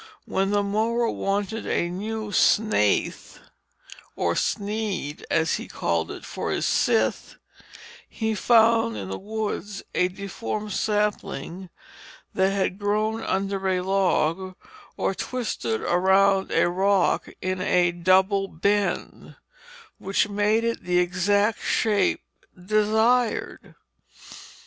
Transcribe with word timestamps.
When 0.25 0.49
the 0.49 0.63
mower 0.63 1.09
wanted 1.11 1.67
a 1.67 1.87
new 1.87 2.31
snathe 2.31 3.37
or 4.15 4.35
snead, 4.35 5.23
as 5.29 5.57
he 5.57 5.67
called 5.67 6.09
it, 6.09 6.25
for 6.25 6.49
his 6.49 6.65
scythe, 6.65 7.35
he 8.09 8.33
found 8.33 8.97
in 8.97 9.09
the 9.09 9.19
woods 9.19 9.83
a 9.93 10.07
deformed 10.07 10.71
sapling 10.71 11.69
that 12.33 12.49
had 12.49 12.79
grown 12.79 13.21
under 13.21 13.67
a 13.69 13.81
log 13.81 14.55
or 14.97 15.13
twisted 15.13 15.81
around 15.81 16.49
a 16.49 16.67
rock 16.67 17.29
in 17.39 17.61
a 17.61 17.91
double 17.91 18.47
bend, 18.47 19.35
which 19.99 20.27
made 20.27 20.63
it 20.63 20.81
the 20.81 20.97
exact 20.97 21.61
shape 21.63 22.23
desired. 22.59 23.75